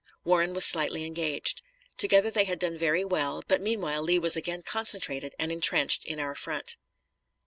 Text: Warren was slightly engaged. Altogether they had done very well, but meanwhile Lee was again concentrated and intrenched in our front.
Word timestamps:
Warren 0.23 0.55
was 0.55 0.65
slightly 0.65 1.05
engaged. 1.05 1.61
Altogether 1.93 2.31
they 2.31 2.45
had 2.45 2.57
done 2.57 2.75
very 2.75 3.05
well, 3.05 3.43
but 3.47 3.61
meanwhile 3.61 4.01
Lee 4.01 4.17
was 4.17 4.35
again 4.35 4.63
concentrated 4.63 5.35
and 5.37 5.51
intrenched 5.51 6.05
in 6.05 6.19
our 6.19 6.33
front. 6.33 6.75